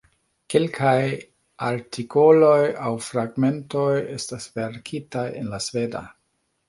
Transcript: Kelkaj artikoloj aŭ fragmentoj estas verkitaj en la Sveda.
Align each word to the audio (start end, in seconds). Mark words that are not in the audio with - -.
Kelkaj 0.51 1.01
artikoloj 1.67 2.63
aŭ 2.87 2.93
fragmentoj 3.09 3.93
estas 4.17 4.49
verkitaj 4.57 5.27
en 5.43 5.53
la 5.55 5.61
Sveda. 5.67 6.03